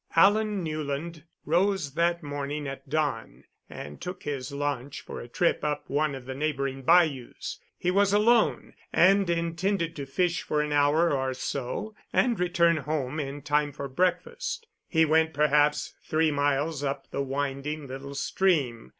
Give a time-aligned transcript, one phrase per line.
[0.15, 5.87] Alan Newland rose that morning at dawn and took his launch for a trip up
[5.91, 7.59] one of the neighboring bayous.
[7.77, 13.19] He was alone, and intended to fish for an hour or so and return home
[13.19, 14.65] in time for breakfast.
[14.87, 18.89] He went, perhaps, three miles up the winding little stream.